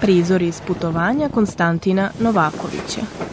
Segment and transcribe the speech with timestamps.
[0.00, 3.25] Prizor iz putovanja Konstantina Novakovića.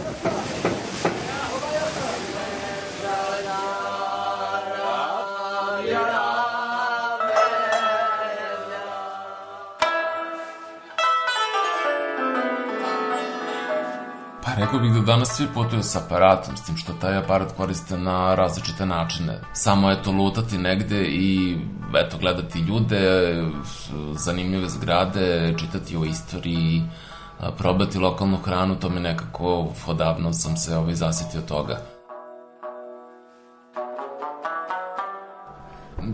[15.04, 19.40] Danas svi putuju sa aparatom, s tim što taj aparat koriste na različite načine.
[19.54, 21.58] Samo eto lutati negde i
[22.06, 23.34] eto gledati ljude,
[24.16, 26.84] zanimljive zgrade, čitati o istoriji,
[27.58, 31.78] probati lokalnu hranu, to mi nekako odavno sam se ovaj, zasjetio toga.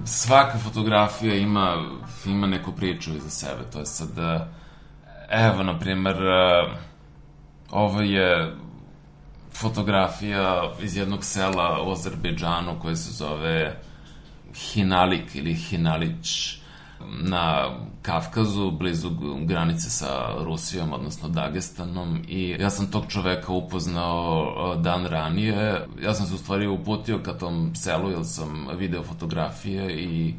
[0.05, 1.75] Svaka fotografija ima,
[2.25, 4.09] ima neku priču iza sebe, to je sad,
[5.29, 6.15] evo, na primer,
[7.71, 8.55] Ovo je
[9.59, 13.79] fotografija iz jednog sela u Azerbejdžanu koje se zove
[14.55, 16.59] Hinalik ili Hinalić
[17.21, 17.69] na
[18.01, 19.09] Kafkazu, blizu
[19.45, 25.87] granice sa Rusijom, odnosno Dagestanom i ja sam tog čoveka upoznao dan ranije.
[26.01, 30.33] Ja sam se u stvari uputio ka tom selu jer sam video fotografije i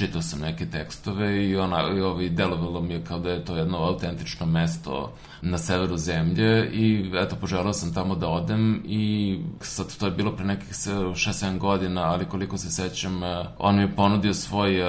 [0.00, 3.56] čitao sam neke tekstove i ona, i ovi, delovalo mi je kao da je to
[3.56, 5.12] jedno autentično mesto
[5.42, 10.36] na severu zemlje i eto, poželao sam tamo da odem i sad to je bilo
[10.36, 14.88] pre nekih 6-7 godina, ali koliko se sećam, e, on mi je ponudio svoj uh,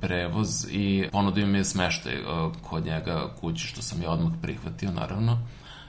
[0.00, 4.92] prevoz i ponudio mi je smeštaj uh, kod njega kući, što sam ja odmah prihvatio,
[4.92, 5.38] naravno,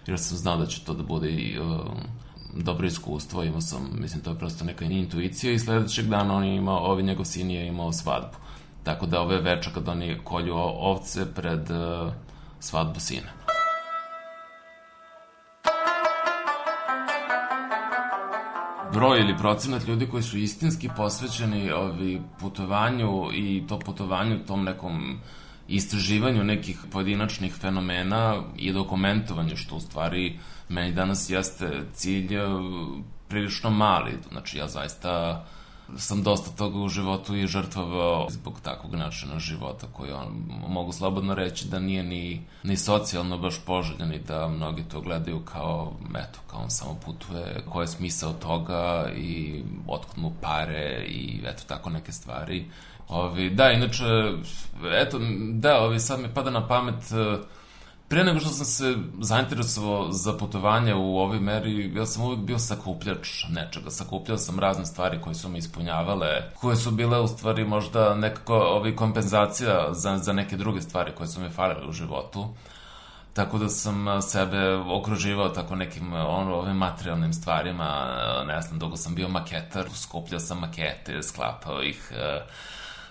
[0.06, 1.59] jer sam znao da će to da bude i
[2.63, 6.56] dobro iskustvo, imao sam, mislim, to je prosto neka intuicija i sledećeg dana on je
[6.56, 8.38] imao, ovi njegov sin je imao svadbu.
[8.84, 12.13] Tako da ove večer kad oni kolju ovce pred uh,
[12.59, 13.47] svadbu sina.
[18.97, 25.19] broj ili procenat ljudi koji su istinski posvećeni ovi putovanju i to putovanju tom nekom
[25.68, 30.40] istraživanju nekih pojedinačnih fenomena i dokumentovanju, što u stvari
[30.70, 32.48] meni danas jeste cilj e,
[33.28, 34.14] prilično mali.
[34.32, 35.46] Znači, ja zaista
[35.96, 40.28] sam dosta toga u životu i žrtvovao zbog takvog načina života koji on,
[40.68, 45.40] mogu slobodno reći da nije ni, ni socijalno baš poželjan i da mnogi to gledaju
[45.40, 51.42] kao, eto, kao on samo putuje, ko je smisao toga i otkud mu pare i
[51.46, 52.66] eto tako neke stvari.
[53.07, 54.06] Ovi, da, inače,
[55.01, 55.19] eto,
[55.51, 57.45] da, ovi, sad mi pada na pamet uh,
[58.09, 62.59] Pre nego što sam se zainteresovao za putovanje u ovoj meri, ja sam uvijek bio
[62.59, 63.90] sakupljač nečega.
[63.90, 68.56] Sakupljao sam razne stvari koje su me ispunjavale, koje su bile u stvari možda nekako
[68.56, 72.47] ovi kompenzacija za, za neke druge stvari koje su mi falile u životu.
[73.34, 78.07] Tako da sam sebe okruživao tako nekim ono, ovim materijalnim stvarima.
[78.47, 82.51] Ne znam, dugo sam bio maketar, skupljao sam makete, sklapao ih, uh,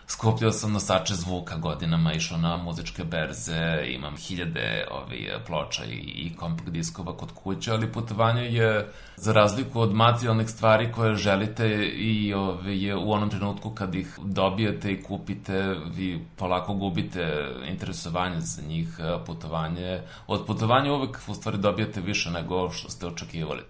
[0.08, 6.36] Skupljao sam nosače zvuka godinama, išao na muzičke berze, imam hiljade ovi, ploča i, i
[6.36, 12.34] kompakt diskova kod kuće, ali putovanje je, za razliku od materijalnih stvari koje želite i
[12.34, 18.62] ovi, je u onom trenutku kad ih dobijete i kupite, vi polako gubite interesovanje za
[18.62, 18.88] njih,
[19.26, 20.00] putovanje.
[20.26, 23.62] Od putovanja uvek u stvari dobijate više nego što ste očekivali.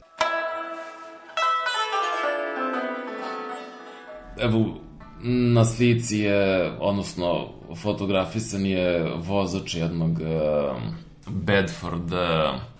[4.38, 4.85] Evo,
[5.22, 7.48] Na slici je, odnosno
[7.82, 10.82] fotografisan je vozač jednog uh,
[11.26, 12.20] Bedford uh,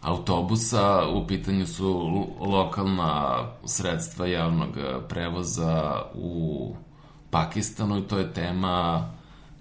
[0.01, 1.07] autobusa.
[1.09, 2.11] U pitanju su
[2.41, 4.71] lokalna sredstva javnog
[5.09, 6.75] prevoza u
[7.31, 9.09] Pakistanu i to je tema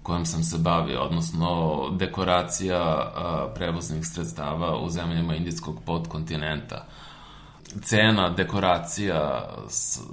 [0.02, 6.86] kojom sam se bavio, odnosno dekoracija uh, prevoznih sredstava u zemljama indijskog podkontinenta.
[7.82, 9.48] Cena dekoracija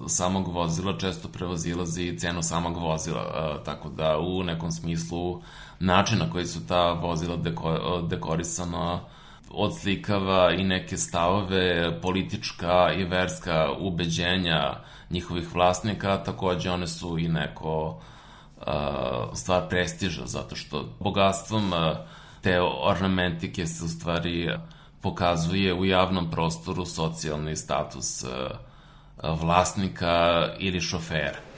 [0.08, 5.42] samog vozila često prevazilazi cenu samog vozila, e, tako da u nekom smislu
[5.80, 9.00] način na koji su ta vozila deko, dekorisana
[9.50, 14.74] odslikava i neke stavove, politička i verska ubeđenja
[15.10, 18.02] njihovih vlasnika, takođe one su i neko
[18.58, 18.64] uh,
[19.34, 21.80] stvar prestiža, zato što bogatstvom uh,
[22.42, 24.50] te ornamentike se u stvari
[25.04, 28.30] pokazuje u javnom prostoru socijalni status uh,
[29.42, 31.54] vlasnika ili šofera.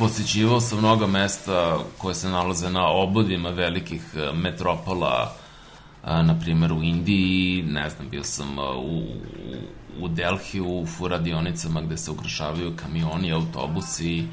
[0.00, 5.34] Posećivao sam mnoga mesta koje se nalaze na obodima velikih e, metropola,
[6.04, 9.02] e, na primer u Indiji, ne znam, bio sam e, u,
[10.00, 14.24] u Delhi, u radionicama gde se ugrašavaju kamioni, autobusi,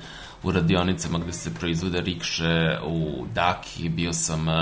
[0.44, 4.56] u radionicama gde se proizvode rikše, u Daki, bio sam uh,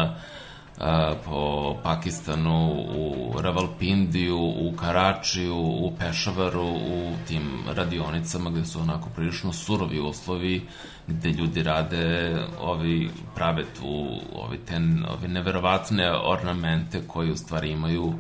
[1.25, 9.53] po Pakistanu, u Ravalpindiju, u Karačiju, u Pešavaru, u tim radionicama gde su onako prilično
[9.53, 10.67] surovi uslovi,
[11.07, 18.13] gde ljudi rade, ovi prave tu, ovi, ten, ovi neverovatne ornamente koji u stvari imaju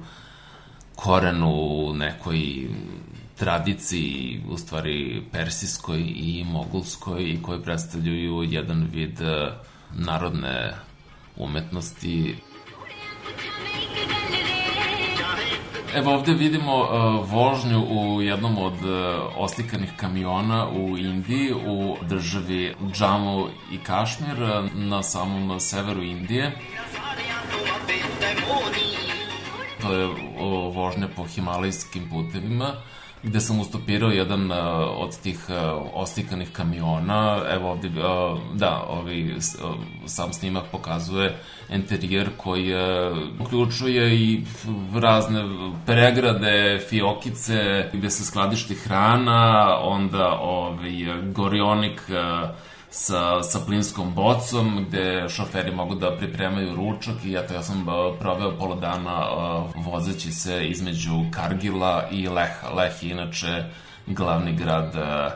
[0.95, 2.67] koren u nekoj
[3.35, 9.19] tradiciji, u stvari persijskoj i mogulskoj i koji predstavljaju jedan vid
[9.93, 10.73] narodne
[11.37, 12.35] umetnosti.
[15.95, 18.89] Evo ovde vidimo uh, vožnju u jednom od uh,
[19.37, 26.51] oslikanih kamiona u Indiji, u državi Džamu i Kašmir, uh, na samom severu Indije.
[29.81, 30.15] To je uh,
[30.75, 32.73] vožnja po himalajskim putevima
[33.25, 34.57] gde sam ustopirao jedan uh,
[34.97, 35.55] od tih uh,
[35.93, 37.41] ostikanih kamiona.
[37.49, 39.41] Evo ovde, uh, da, ovi, uh,
[40.05, 41.37] sam snimak pokazuje
[41.69, 44.43] interijer koji uh, uključuje i
[44.93, 45.43] razne
[45.85, 50.91] pregrade, fiokice, gde se skladišti hrana, onda ovaj,
[51.33, 52.49] gorionik uh,
[52.95, 57.85] sa, sa plinskom bocom, gde šoferi mogu da pripremaju ručak i eto, ja sam
[58.19, 62.69] proveo pola dana uh, vozeći se između Kargila i Leha.
[62.69, 63.63] Leh je inače
[64.07, 65.31] glavni grad uh,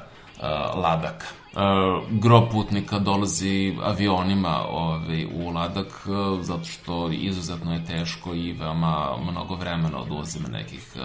[0.76, 1.26] Ladaka.
[1.50, 8.54] Uh, gro putnika dolazi avionima ovaj, u Ladak uh, zato što izuzetno je teško i
[8.54, 11.02] veoma mnogo vremena oduzime nekih uh,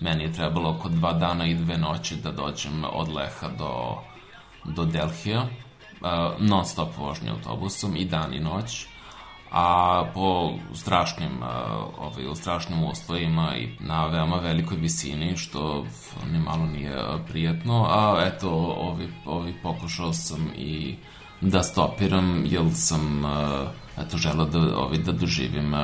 [0.00, 3.96] meni je trebalo oko dva dana i dve noći da dođem od Leha do,
[4.64, 5.46] do Delhija
[6.00, 6.08] uh,
[6.38, 8.86] non stop vožnje autobusom i dan i noć
[9.50, 11.48] a po strašnim uh,
[11.98, 15.86] ovaj, u strašnim uslovima i na veoma velikoj visini što
[16.32, 20.96] ni malo nije prijatno a eto ovi, ovi pokušao sam i
[21.40, 23.30] da stopiram jer sam uh,
[23.98, 25.80] eto želeo da, ovi, da doživim uh,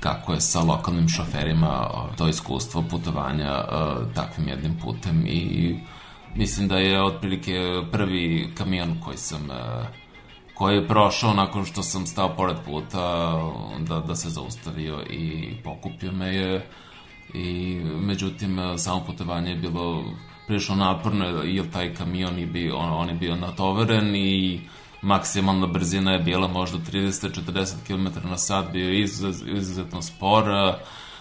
[0.00, 3.64] kako je sa lokalnim šoferima to iskustvo putovanja
[4.14, 5.76] takvim jednim putem i
[6.36, 9.54] Mislim da je otprilike prvi kamion koji sam e,
[10.54, 13.34] koji je prošao nakon što sam stao pored puta
[13.78, 16.66] da, da se zaustavio i pokupio me je.
[17.34, 20.04] I međutim samo putovanje je bilo
[20.46, 24.60] prilično naporno jer taj kamion je bio, on, on je bio natoveren i
[25.02, 30.44] maksimalna brzina je bila možda 30-40 km na sat, bio je izuzetno spor,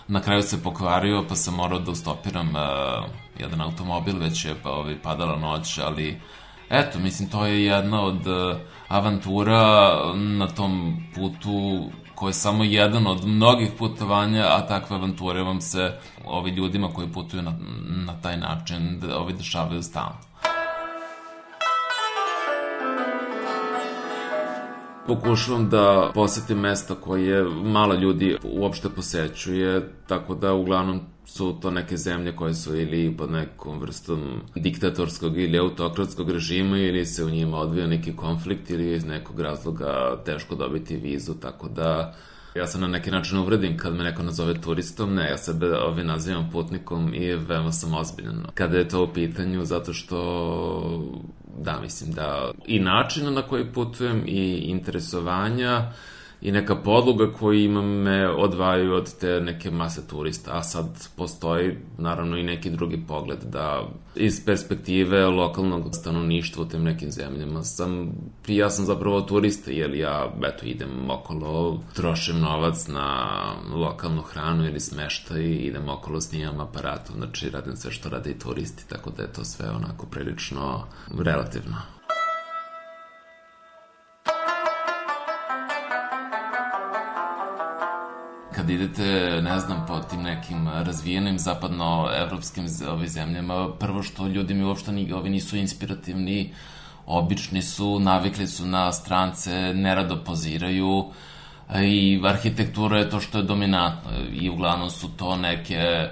[0.08, 3.10] na kraju se pokvario pa sam morao da ustopiram uh,
[3.40, 6.22] jedan automobil, već je pa, ovaj, padala noć, ali
[6.70, 8.58] eto, mislim, to je jedna od uh,
[8.88, 9.60] avantura
[10.16, 16.00] na tom putu koji je samo jedan od mnogih putovanja, a takve avanture vam se
[16.26, 17.54] ovi ljudima koji putuju na,
[18.06, 20.25] na taj način da, ovi dešavaju stalno.
[25.08, 31.98] Pokušavam da posetim mesta koje malo ljudi uopšte posećuje, tako da uglavnom su to neke
[31.98, 37.58] zemlje koje su ili pod nekom vrstom diktatorskog ili autokratskog režima ili se u njima
[37.58, 42.16] odvija neki konflikt ili iz nekog razloga teško dobiti vizu, tako da
[42.56, 46.04] ja se na neki način uvredim kad me neko nazove turistom, ne, ja sebe ove
[46.04, 48.46] nazivam putnikom i veoma sam ozbiljan.
[48.54, 50.18] Kada je to u pitanju, zato što
[51.58, 55.92] da, mislim da i načina na koji putujem i interesovanja
[56.42, 61.78] i neka podloga koji ima me odvajaju od te neke mase turista, a sad postoji
[61.98, 68.12] naravno i neki drugi pogled da iz perspektive lokalnog stanovništva u tim nekim zemljama sam,
[68.48, 73.28] ja sam zapravo turista jer ja eto idem okolo, trošim novac na
[73.74, 78.90] lokalnu hranu ili smeštaj, idem okolo snimam aparatom, znači radim sve što rade i turisti,
[78.90, 80.84] tako da je to sve onako prilično
[81.20, 81.95] relativno.
[88.66, 94.64] Kad idete, ne znam, po tim nekim razvijenim zapadnoevropskim ovim zemljama, prvo što ljudi mi
[94.64, 96.54] uopšte ni, ovi nisu inspirativni,
[97.06, 101.06] obični su, navikli su na strance, nerado poziraju
[101.84, 106.10] i arhitektura je to što je dominantno i uglavnom su to neke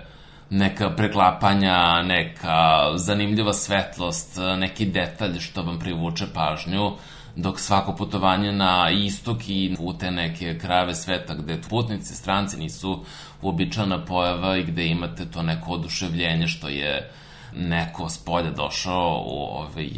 [0.50, 6.92] neka preklapanja, neka zanimljiva svetlost, neki detalj što vam privuče pažnju,
[7.36, 13.04] dok svako putovanje na istok i u te neke krajeve sveta gde putnici, stranci nisu
[13.42, 17.12] uobičana pojava i gde imate to neko oduševljenje što je
[17.56, 19.90] neko s polja došao u ovaj,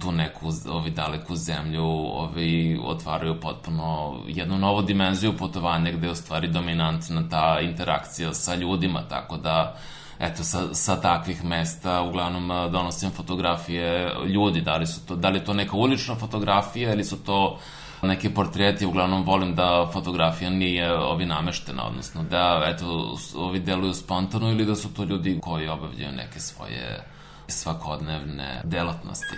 [0.00, 6.14] tu neku ovaj, daleku zemlju ovaj, otvaraju potpuno jednu novu dimenziju putovanja gde je u
[6.14, 9.76] stvari dominantna ta interakcija sa ljudima, tako da
[10.22, 14.12] eto, sa, sa takvih mesta uglavnom donosim fotografije.
[14.26, 17.58] Ljudi, da li, su to, da li je to neka ulična fotografija ili su to
[18.02, 24.50] neke portreti, uglavnom volim da fotografija nije ovi nameštena, odnosno da, eto, ovi deluju spontano
[24.50, 27.04] ili da su to ljudi koji obavljaju neke svoje
[27.48, 29.36] svakodnevne delatnosti.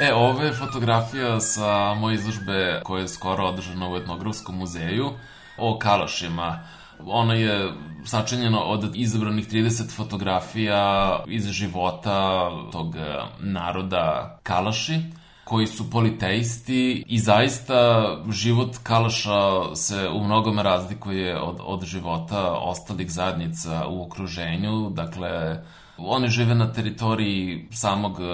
[0.00, 5.10] E, ovo je fotografija sa moje izložbe koja je skoro održana u Etnografskom muzeju
[5.58, 6.60] o kalašima.
[7.06, 7.72] Ona je
[8.04, 12.94] sačinjena od izabranih 30 fotografija iz života tog
[13.38, 15.00] naroda Kalaši
[15.44, 23.10] koji su politeisti i zaista život Kalaša se u mnogome razlikuje od, od života ostalih
[23.10, 24.90] zajednica u okruženju.
[24.90, 25.62] Dakle,
[25.98, 28.26] Oni žive na teritoriji samog uh,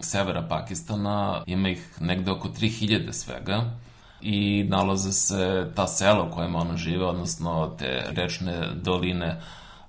[0.00, 3.62] severa Pakistana, ima ih negde oko 3000 svega
[4.22, 9.40] i nalaze se ta sela u kojima ona žive, odnosno te rečne doline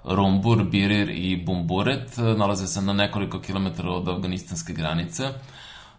[0.04, 5.24] Rumbur, Birir i Bumburet, nalaze se na nekoliko kilometara od afganistanske granice,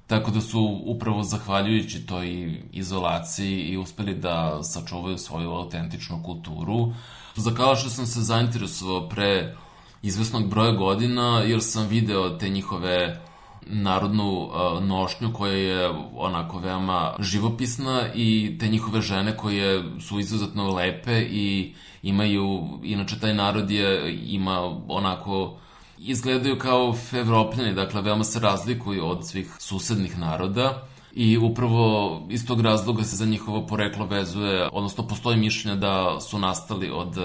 [0.07, 6.93] tako da su upravo zahvaljujući toj izolaciji i uspeli da sačuvaju svoju autentičnu kulturu.
[7.37, 9.57] Za što sam se zainteresovao pre
[10.03, 13.21] izvesnog broja godina, jer sam video te njihove
[13.67, 20.75] narodnu uh, nošnju koja je onako veoma živopisna i te njihove žene koje su izuzetno
[20.75, 25.57] lepe i imaju, inače taj narod je, ima onako
[25.99, 32.61] izgledaju kao evropljani, dakle veoma se razlikuju od svih susednih naroda i upravo iz tog
[32.61, 37.19] razloga se za njihovo poreklo vezuje, odnosno postoji mišljenje da su nastali od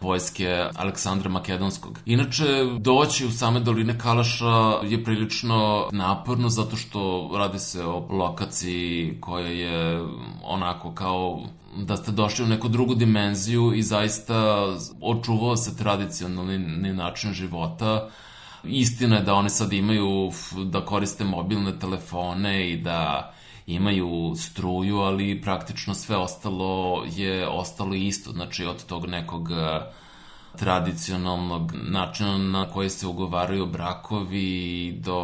[0.00, 1.98] vojske Aleksandra Makedonskog.
[2.06, 2.44] Inače,
[2.78, 9.46] doći u same doline Kalaša je prilično naporno zato što radi se o lokaciji koja
[9.46, 10.02] je
[10.44, 11.40] onako kao
[11.76, 14.66] da ste došli u neku drugu dimenziju i zaista
[15.00, 18.08] očuvao se tradicionalni način života.
[18.64, 20.30] Istina je da oni sad imaju
[20.64, 23.32] da koriste mobilne telefone i da
[23.68, 29.80] imaju struju, ali praktično sve ostalo je ostalo isto, znači od tog nekog e,
[30.56, 35.20] tradicionalnog načina na koji se ugovaraju brakovi do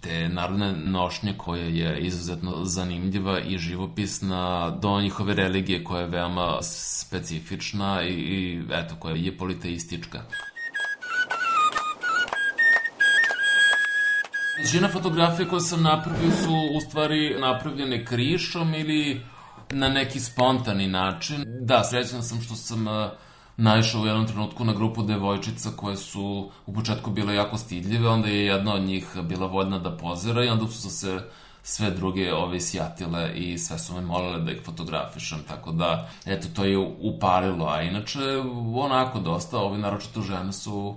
[0.00, 6.58] te narodne nošnje koja je izuzetno zanimljiva i živopisna do njihove religije koja je veoma
[6.62, 10.22] specifična i, i eto koja je politeistička.
[14.58, 19.20] Većina fotografija koje sam napravio su u stvari napravljene krišom ili
[19.70, 21.44] na neki spontani način.
[21.60, 22.94] Da, srećan sam što sam uh,
[23.56, 28.28] naišao u jednom trenutku na grupu devojčica koje su u početku bile jako stidljive, onda
[28.28, 31.20] je jedna od njih bila voljna da pozira i onda su se
[31.62, 36.48] sve druge ove sjatile i sve su me molile da ih fotografišem, tako da, eto,
[36.54, 38.20] to je upalilo, a inače,
[38.74, 40.96] onako dosta, ovi naročito žene su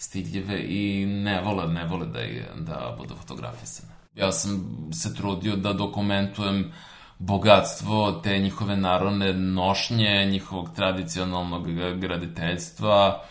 [0.00, 3.92] stidljive i ne vole, ne vole da, je, da budu fotografisane.
[4.14, 6.72] Ja sam se trudio da dokumentujem
[7.18, 11.66] bogatstvo te njihove narodne nošnje, njihovog tradicionalnog
[12.00, 13.24] graditeljstva,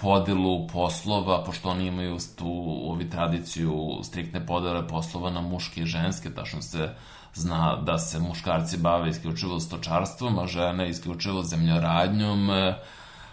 [0.00, 6.34] podelu poslova, pošto oni imaju tu ovi tradiciju striktne podele poslova na muške i ženske,
[6.34, 6.88] tačno se
[7.34, 12.50] zna da se muškarci bave isključivo stočarstvom, a žene isključivo zemljoradnjom,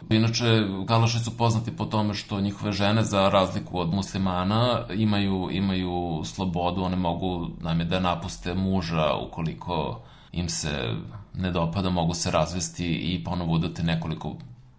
[0.10, 0.46] Inače,
[0.88, 6.84] Galaši su poznati po tome što njihove žene, za razliku od muslimana, imaju, imaju slobodu,
[6.84, 10.94] one mogu najme, da napuste muža ukoliko im se
[11.34, 14.36] ne dopada, mogu se razvesti i ponovo udati nekoliko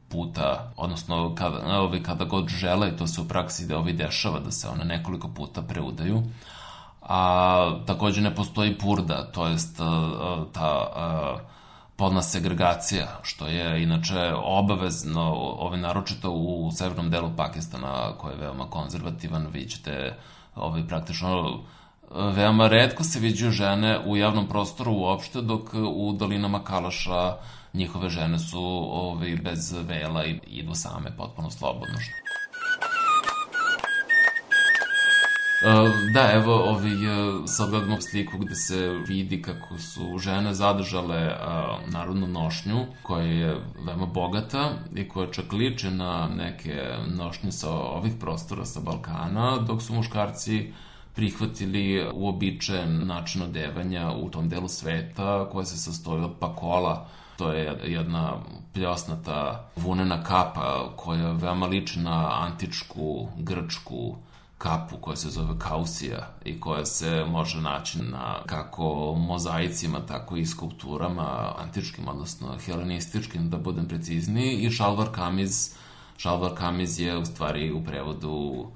[0.08, 4.50] puta, odnosno kada, ovi, kada god žele, to se u praksi da ovi dešava, da
[4.50, 6.22] se one nekoliko puta preudaju.
[7.02, 11.38] A takođe ne postoji purda, to jest ta, ta
[12.02, 18.66] polna segregacija, što je inače obavezno, ove, naročito u severnom delu Pakistana, koji je veoma
[18.70, 20.16] konzervativan, vi ćete
[20.54, 21.60] ove, praktično
[22.10, 27.36] veoma redko se viđaju žene u javnom prostoru uopšte, dok u dolinama Kalaša
[27.72, 31.98] njihove žene su ovaj, bez vela i idu same potpuno slobodno.
[36.14, 36.90] Da, evo, ovaj,
[37.46, 43.60] sad gledamo sliku gde se vidi kako su žene zadržale uh, narodnu nošnju, koja je
[43.86, 46.82] veoma bogata i koja čak liče na neke
[47.16, 50.72] nošnje sa ovih prostora sa Balkana, dok su muškarci
[51.14, 57.78] prihvatili uobičajen način odevanja u tom delu sveta koja se sastoji od pakola, to je
[57.84, 58.32] jedna
[58.74, 64.16] pljosnata vunena kapa koja veoma liči na antičku grčku
[64.62, 70.46] kapu koja se zove kausija i koja se može naći na kako mozaicima, tako i
[70.46, 75.74] skulpturama antičkim, odnosno helenističkim, da budem precizniji, i šalvar kamiz,
[76.16, 78.66] šalvar kamiz je u stvari u prevodu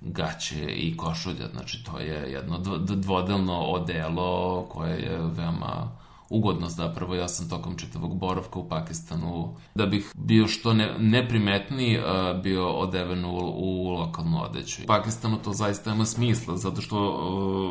[0.00, 5.88] gaće i košulja, znači to je jedno dvodelno odelo koje je veoma
[6.30, 7.14] ugodno zapravo.
[7.14, 11.98] Ja sam tokom čitavog boravka u Pakistanu, da bih bio što ne, neprimetniji,
[12.42, 14.82] bio odeven u, u lokalnu odeću.
[14.82, 17.08] U Pakistanu to zaista ima smisla, zato što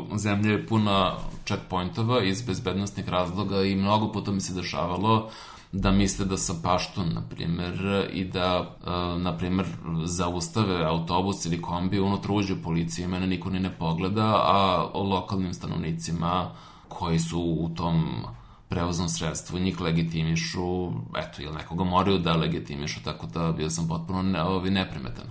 [0.10, 5.30] uh, zemlja je puna checkpointova iz bezbednostnih razloga i mnogo puta mi se dešavalo
[5.72, 8.76] da misle da sam paštun, na primer, i da,
[9.18, 9.66] na primer,
[10.06, 15.54] zaustave autobus ili kombi, unutra uđe policija i mene niko ni ne pogleda, a lokalnim
[15.54, 16.52] stanovnicima
[16.88, 18.26] koji su u tom
[18.70, 24.22] prevoznom sredstvu, njih legitimišu, eto, ili nekoga moraju da legitimišu, tako da bio sam potpuno
[24.22, 25.26] ne, ovi, neprimetan.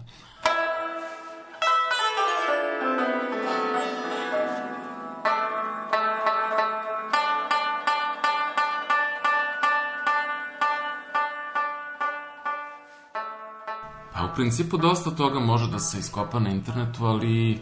[14.12, 17.61] Pa u principu dosta toga može da se iskopa na internetu, ali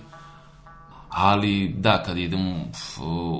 [1.16, 2.64] Ali, da, kad idem,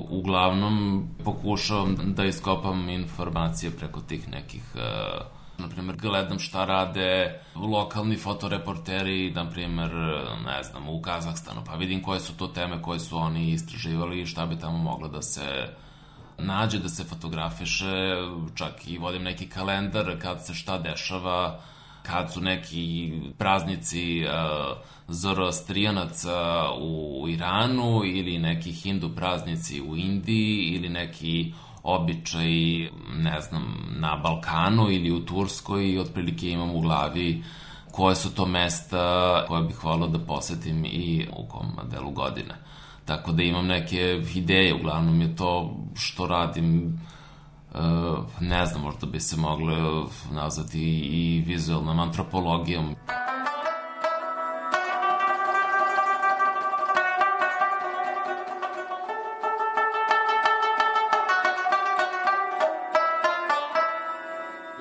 [0.09, 5.25] uglavnom pokušavam da iskopam informacije preko tih nekih uh,
[5.57, 9.91] na primjer, gledam šta rade lokalni fotoreporteri, na primjer,
[10.45, 14.25] ne znam, u Kazahstanu, pa vidim koje su to teme koje su oni istraživali i
[14.25, 15.67] šta bi tamo moglo da se
[16.37, 18.15] nađe, da se fotografiše,
[18.55, 21.59] čak i vodim neki kalendar kad se šta dešava,
[22.07, 30.89] kad su neki praznici uh, Zoroastrijanaca u Iranu ili neki hindu praznici u Indiji ili
[30.89, 32.49] neki običaj,
[33.17, 37.43] ne znam, na Balkanu ili u Turskoj i otprilike imam u glavi
[37.91, 42.55] koje su to mesta koje bih volao da posetim i u kom delu godine.
[43.05, 46.99] Tako da imam neke ideje, uglavnom je to što radim
[48.39, 52.95] ne znam, možda bi se moglo nazvati i vizualnom antropologijom.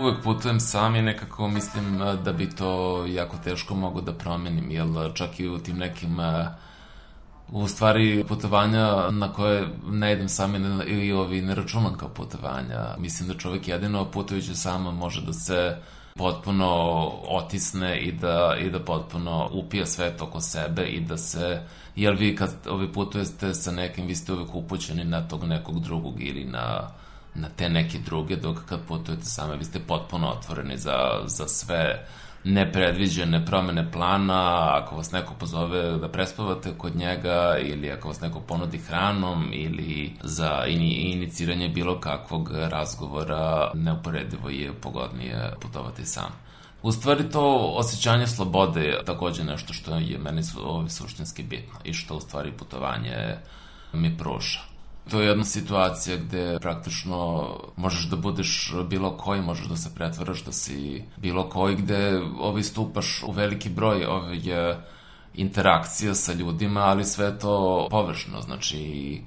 [0.05, 4.87] uvek putujem sam i nekako mislim da bi to jako teško mogo da promenim, jer
[5.15, 6.17] čak i u tim nekim
[7.53, 10.55] u stvari putovanja na koje ne idem sam
[10.87, 12.97] i ovi ne računam kao putovanja.
[12.99, 15.77] Mislim da čovek jedino putujući sama može da se
[16.17, 16.67] potpuno
[17.29, 21.63] otisne i da, i da potpuno upija svet oko sebe i da se,
[21.97, 26.23] jer vi kad ovi putujete sa nekim, vi ste uvek upućeni na tog nekog drugog
[26.23, 26.91] ili na,
[27.35, 32.07] na te neke druge, dok kad putujete same, vi ste potpuno otvoreni za, za sve
[32.45, 38.41] nepredviđene promene plana, ako vas neko pozove da prespavate kod njega ili ako vas neko
[38.41, 46.33] ponudi hranom ili za ini, iniciranje bilo kakvog razgovora, neuporedivo je pogodnije putovati sam.
[46.83, 51.93] U stvari to osjećanje slobode je takođe nešto što je meni su, suštinski bitno i
[51.93, 53.37] što u stvari putovanje
[53.93, 54.74] mi pruža.
[55.11, 60.45] To je jedna situacija gde praktično možeš da budeš bilo koji, možeš da se pretvaraš
[60.45, 64.45] da si bilo koji, gde ovi stupaš u veliki broj ovih
[65.35, 69.21] interakcija sa ljudima, ali sve to površno, znači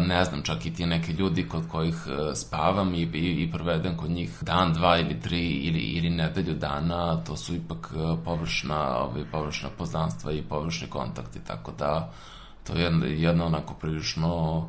[0.00, 3.96] ne znam, čak i ti neke ljudi kod kojih e, spavam i, i, i provedem
[3.96, 8.96] kod njih dan, dva ili tri ili, ili nedelju dana, to su ipak e, površna,
[8.96, 12.12] ove, površna poznanstva i površni kontakti, tako da
[12.66, 14.68] to je jedna, onako prilično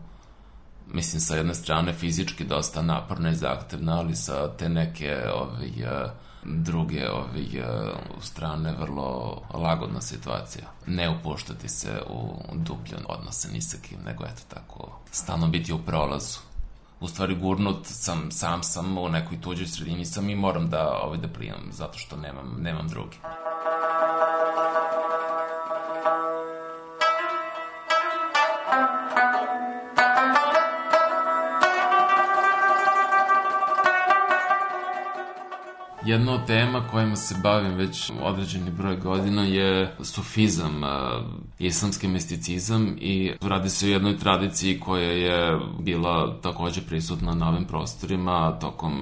[0.93, 5.69] mislim sa jedne strane fizički dosta naporna i zahtevna, ali sa te neke ovaj,
[6.43, 7.63] druge ovaj,
[8.21, 10.65] strane vrlo lagodna situacija.
[10.85, 15.79] Ne upuštati se u dublje odnose ni sa kim, nego eto tako, stalno biti u
[15.79, 16.39] prolazu.
[16.99, 21.17] U stvari gurnut sam, sam sam u nekoj tuđoj sredini sam i moram da, ovaj,
[21.17, 23.17] da plijam, zato što nemam, nemam drugi.
[36.07, 40.81] Jedna od tema kojima se bavim već određeni broj godina je sufizam,
[41.59, 47.65] islamski misticizam i radi se o jednoj tradiciji koja je bila takođe prisutna na ovim
[47.65, 49.01] prostorima tokom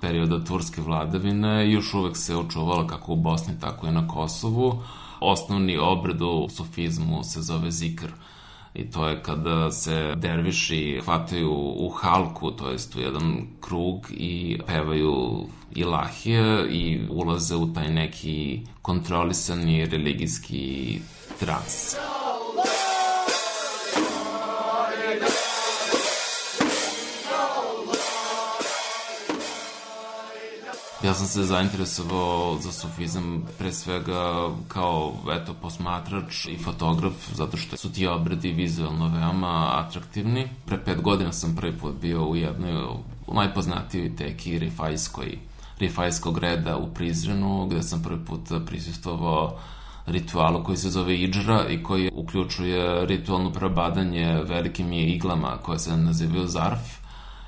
[0.00, 4.82] perioda turske vladavine još uvek se očuvala kako u Bosni, tako i na Kosovu.
[5.20, 8.08] Osnovni obred u sufizmu se zove zikr
[8.74, 14.58] i to je kada se derviši hvataju u halku, to jest u jedan krug i
[14.66, 20.98] pevaju ilahije i ulaze u taj neki kontrolisani religijski
[21.40, 21.96] trans.
[31.04, 37.76] Ja sam se zainteresovao za sufizam pre svega kao, eto, posmatrač i fotograf, zato što
[37.76, 40.48] su ti obredi vizualno veoma atraktivni.
[40.66, 42.86] Pre pet godina sam prvi put bio u jednoj
[43.34, 45.38] najpoznatijoj teki Rifajskoj,
[45.78, 49.58] Rifajskog reda u Prizrenu, gde sam prvi put prisustovao
[50.06, 56.46] ritualu koji se zove Idžra i koji uključuje ritualno probadanje velikim iglama koje se nazivaju
[56.46, 57.01] Zarf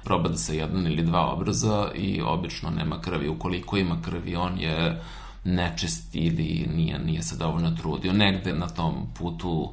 [0.04, 3.28] proba da se jedan ili dva obraza i obično nema krvi.
[3.28, 5.02] Ukoliko ima krvi, on je
[5.44, 8.12] nečist ili nije, nije se dovoljno trudio.
[8.12, 9.72] Negde na tom putu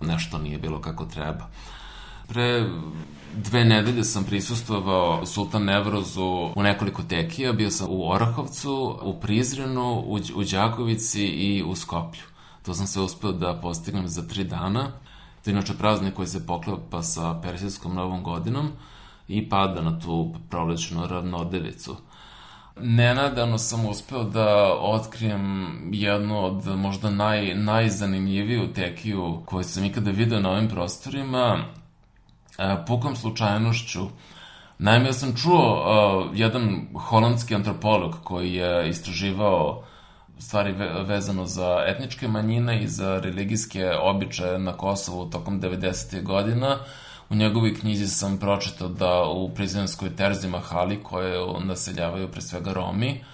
[0.00, 1.48] nešto nije bilo kako treba.
[2.28, 2.68] Pre
[3.36, 7.52] dve nedelje sam prisustovao Sultan Nevrozu u nekoliko tekija.
[7.52, 12.22] Bio sam u Orahovcu, u Prizrenu, u, u Đakovici i u Skoplju.
[12.62, 14.90] To sam se uspeo da postignem za tri dana.
[15.44, 18.70] To je inače praznik koji se poklepa sa Persijskom novom godinom
[19.32, 21.96] i pada na tu prolećnu ravnodevicu.
[22.80, 30.40] Nenadano sam uspeo da otkrijem jednu od možda naj, najzanimljiviju tekiju koju sam ikada video
[30.40, 31.64] na ovim prostorima,
[32.58, 34.06] e, pukom slučajnošću.
[34.78, 39.84] Naime, ja sam čuo uh, jedan holandski antropolog koji je istraživao
[40.38, 46.22] stvari ve vezano za etničke manjine i za religijske običaje na Kosovu tokom 90.
[46.22, 46.80] godina, uh,
[47.32, 53.24] U njegovoj knjizi sam pročitao da u prizrenskoj Terzi Mahali, koje naseljavaju pre svega Romi,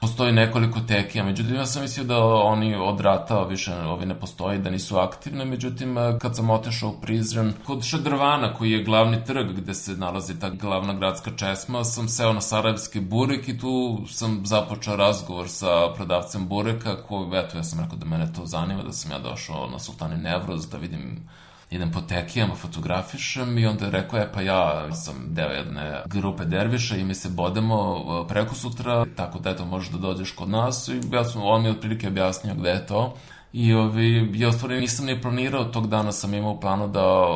[0.00, 4.58] postoji nekoliko tekija, međutim ja sam mislio da oni od rata više ovi ne postoji,
[4.58, 9.52] da nisu aktivne, međutim kad sam otešao u Prizren, kod Šadrvana koji je glavni trg
[9.56, 14.42] gde se nalazi ta glavna gradska česma, sam seo na Sarajevski burek i tu sam
[14.46, 18.92] započeo razgovor sa prodavcem bureka koji, eto ja sam rekao da mene to zanima, da
[18.92, 21.28] sam ja došao na Sultani Nevroz da vidim
[21.70, 26.44] idem po tekijama, fotografišem i onda je rekao, e pa ja sam deo jedne grupe
[26.44, 30.48] derviša i mi se bodemo e, preko sutra, tako da eto možeš da dođeš kod
[30.48, 33.14] nas i ja sam, on mi otprilike objasnio gde je to.
[33.52, 37.26] I ovi, ja stvari nisam ni planirao, tog dana sam imao u planu da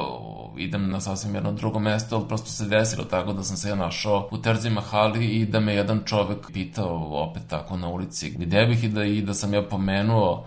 [0.59, 3.75] idem na sasvim jedno drugo mesto, ali prosto se desilo tako da sam se ja
[3.75, 8.67] našao u Terzi Mahali i da me jedan čovek pitao opet tako na ulici gde
[8.67, 10.47] bih i da, i da sam ja pomenuo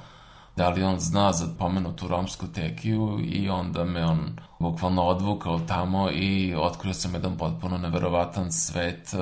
[0.57, 6.09] da li on zna za pomenutu romsku tekiju i onda me on bukvalno odvukao tamo
[6.11, 9.13] i otkrio sam jedan potpuno neverovatan svet.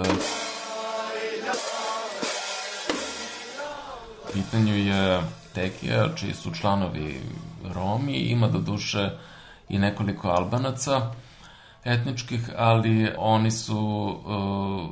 [4.22, 5.22] U pitanju je
[5.54, 7.22] tekija čiji su članovi
[7.74, 9.10] Romi, ima do duše
[9.70, 11.12] i nekoliko Albanaca
[11.86, 13.78] etničkih, ali oni su
[14.26, 14.90] uh,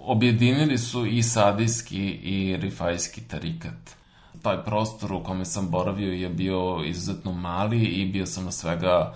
[0.00, 3.99] objedinili su i sadijski i rifajski tarikat
[4.42, 9.14] taj prostor u kome sam boravio je bio izuzetno mali i bio sam na svega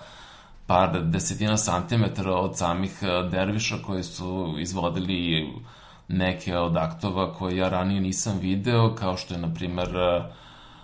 [0.67, 5.49] par desetina santimetara od samih e, derviša koji su izvodili
[6.07, 10.23] neke od aktova koje ja ranije nisam video, kao što je, na primer, e,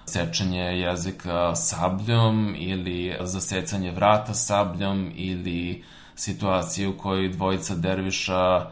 [0.05, 5.83] sečanje jezika sabljom ili zasecanje vrata sabljom ili
[6.15, 8.71] situacije u kojoj dvojica derviša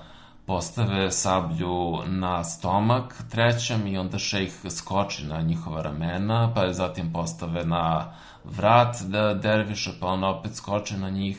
[0.50, 7.14] postave sablju na stomak trećem i onda šejh skoči na njihova ramena, pa je zatim
[7.14, 11.38] postave na vrat da derviša, pa on opet skoči na njih,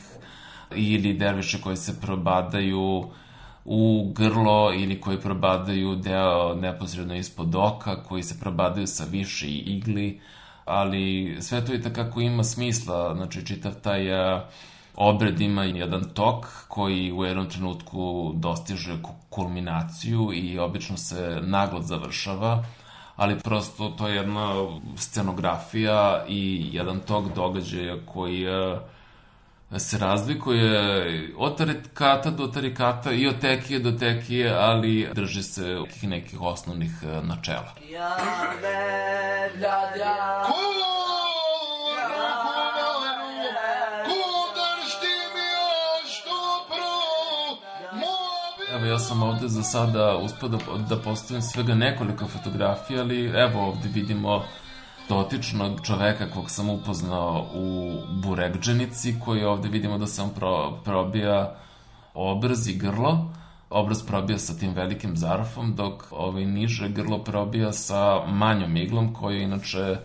[0.75, 3.09] ili derviše koji se probadaju
[3.65, 10.21] u grlo ili koji probadaju deo neposredno ispod oka, koji se probadaju sa više igli,
[10.65, 14.07] ali sve to i takako ima smisla, znači čitav taj
[14.95, 18.97] obred ima jedan tok koji u jednom trenutku dostiže
[19.29, 22.63] kulminaciju i obično se naglo završava,
[23.15, 24.53] ali prosto to je jedna
[24.97, 28.79] scenografija i jedan tok događaja koji e,
[29.79, 36.09] se razlikuje od tarikata do tarikata i od tekije do tekije, ali drži se nekih,
[36.09, 37.73] nekih osnovnih e, načela.
[37.91, 38.17] Ja,
[38.61, 40.43] ne, ja, ja.
[48.81, 50.57] Evo, ja sam ovde za sada uspio da,
[50.89, 54.43] da postavim svega nekoliko fotografija, ali evo ovde vidimo
[55.09, 61.55] dotičnog čoveka kog sam upoznao u Burekđenici, koji ovde vidimo da sam pro, probija
[62.13, 63.33] obraz i grlo.
[63.69, 69.41] Obraz probija sa tim velikim zarfom, dok ovaj niže grlo probija sa manjom iglom, koju
[69.41, 69.97] inače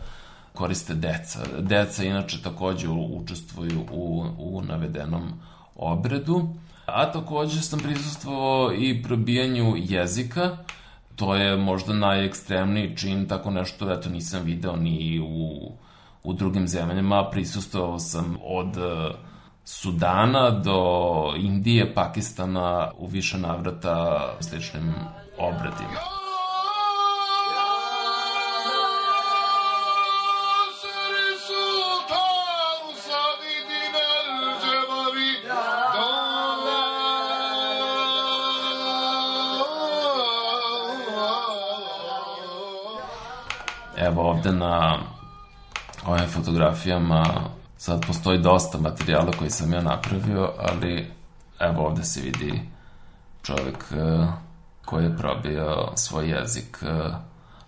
[0.55, 1.41] koriste deca.
[1.61, 5.33] Deca inače takođe učestvuju u, u navedenom
[5.77, 6.49] obredu.
[6.87, 10.57] A takođe sam prisustvovao i probijanju jezika,
[11.17, 15.73] to je možda najekstremniji čin, tako nešto, eto, nisam video ni u,
[16.23, 19.15] u drugim zemljama, prisustovao sam od e,
[19.65, 20.81] Sudana do
[21.37, 24.95] Indije, Pakistana u više navrata sličnim
[25.39, 26.16] obradima.
[43.97, 44.99] Evo ovde na
[46.07, 47.25] ovim fotografijama
[47.77, 51.11] sad postoji dosta materijala koji sam ja napravio, ali
[51.61, 52.61] evo ovde se vidi
[53.43, 54.27] čovek e,
[54.85, 57.11] koji je probio svoj jezik e,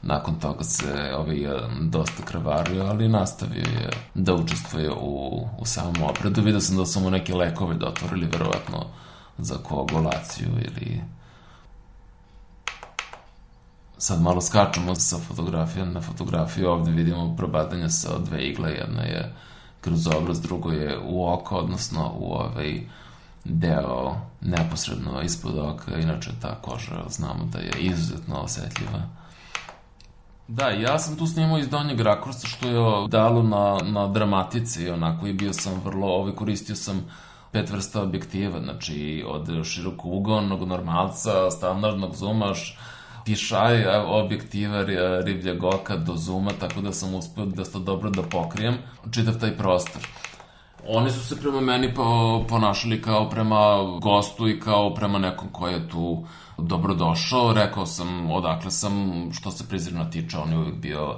[0.03, 1.37] nakon toga se ovaj
[1.81, 6.43] dosta krvario, ali nastavio je da učestvuje u, u samom opredu.
[6.43, 8.87] Vidio sam da su mu neke lekove dotvorili, verovatno
[9.39, 11.01] za koagulaciju ili
[13.99, 19.35] sad malo skačemo sa fotografije na fotografiju, ovde vidimo probadanje sa dve igle, jedna je
[19.81, 22.81] kroz obraz, drugo je u oko, odnosno u ovaj
[23.45, 29.03] deo neposredno ispod oka, inače ta koža znamo da je izuzetno osetljiva.
[30.49, 35.27] Da, ja sam tu snimao iz donjeg rakursa što je dalo na, na dramatici, onako
[35.27, 37.05] i bio sam vrlo, ovaj, koristio sam
[37.53, 42.79] pet vrsta objektiva, znači od širokog ugonog normalca, standardnog zumaš,
[43.29, 44.85] pišaj objektiva
[45.25, 48.79] ribljeg oka do zuma, tako da sam uspeo da sto dobro da pokrijem
[49.11, 50.07] čitav taj prostor.
[50.89, 52.05] Oni su se prema meni po,
[52.49, 56.25] ponašali kao prema gostu i kao prema nekom ko je tu
[56.59, 57.53] dobrodošao.
[57.53, 58.93] Rekao sam odakle sam,
[59.33, 61.17] što se prizirno tiče, on je uvijek bio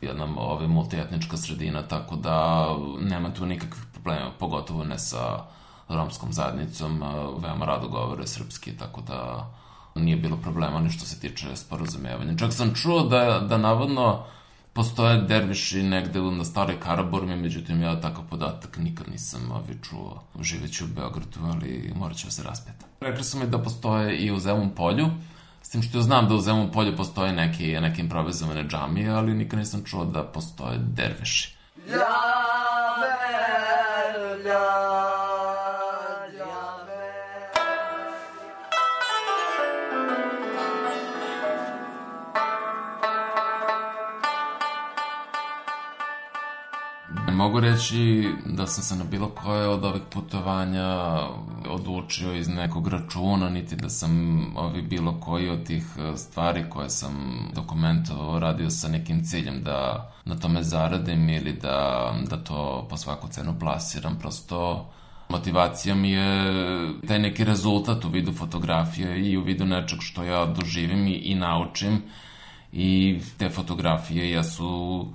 [0.00, 2.66] jedna ove, multietnička sredina, tako da
[3.00, 5.44] nema tu nikakvih problema, pogotovo ne sa
[5.88, 7.02] romskom zajednicom,
[7.38, 9.50] veoma rado govore srpski, tako da
[9.94, 12.36] nije bilo problema ni što se tiče sporozumevanja.
[12.36, 14.24] Čak sam čuo da, da navodno
[14.72, 20.84] postoje derviši negde na staroj Karaburmi, međutim ja takav podatak nikad nisam ovi čuo živeći
[20.84, 22.86] u Beogradu, ali morat ću da se raspeta.
[23.00, 25.06] Rekli su mi da postoje i u Zemun polju,
[25.62, 29.58] s tim što znam da u Zemun polju postoje neki, neke improvizovane džamije, ali nikad
[29.58, 31.56] nisam čuo da postoje derviši.
[31.88, 31.96] Ja,
[33.00, 34.83] me, ja.
[47.34, 51.18] Mogu reći da sam se na bilo koje od ovih putovanja
[51.68, 56.90] odlučio iz nekog računa, niti da sam ovi bilo koji od tih e, stvari koje
[56.90, 62.96] sam dokumentovao radio sa nekim ciljem da na tome zaradim ili da, da to po
[62.96, 64.18] svaku cenu plasiram.
[64.18, 64.90] Prosto
[65.28, 66.52] motivacija mi je
[67.08, 71.34] taj neki rezultat u vidu fotografije i u vidu nečeg što ja doživim i, i
[71.34, 72.02] naučim
[72.72, 75.06] i te fotografije jesu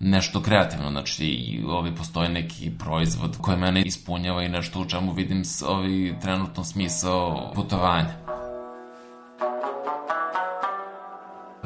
[0.00, 5.42] nešto kreativno, znači ovi postoji neki proizvod koji mene ispunjava i nešto u čemu vidim
[5.68, 8.26] ovi trenutno smisao putovanja.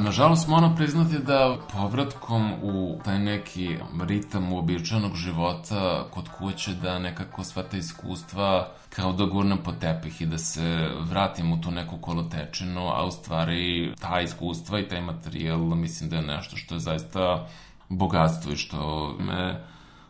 [0.03, 7.45] Nažalost, moram priznati da povratkom u taj neki ritam uobičajenog života kod kuće da nekako
[7.45, 11.99] sva ta iskustva kao da gurnem po tepih i da se vratim u tu neku
[11.99, 16.79] kolotečinu, a u stvari ta iskustva i taj materijal mislim da je nešto što je
[16.79, 17.47] zaista
[17.91, 19.65] bogatstvo i što me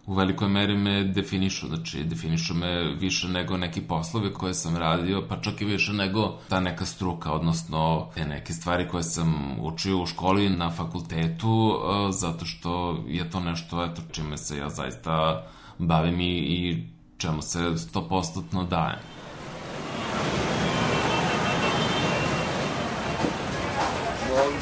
[0.07, 5.23] u velikoj meri me definišu, znači definišu me više nego neki poslovi koje sam radio,
[5.29, 10.03] pa čak i više nego ta neka struka, odnosno te neke stvari koje sam učio
[10.03, 15.43] u školi na fakultetu, e, zato što je to nešto eto, čime se ja zaista
[15.79, 16.85] bavim i, i
[17.19, 19.01] čemu se 100% dajem.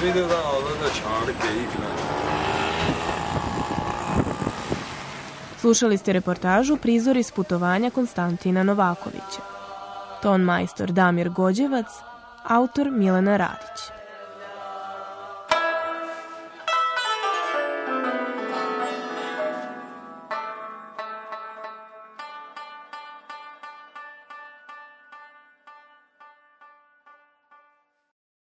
[0.03, 2.28] Vidio da ovo da čarke igra.
[5.61, 9.43] Slušali ste reportažu Prizor iz putovanja Konstantina Novakovića.
[10.23, 11.87] Ton majstor Damir Gođevac,
[12.45, 13.98] autor Milena Radić.